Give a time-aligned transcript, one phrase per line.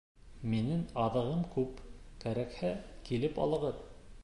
[0.53, 1.85] —Минең аҙыгым күп,
[2.25, 2.73] кәрәкһә,
[3.11, 3.89] килеп алығыҙ.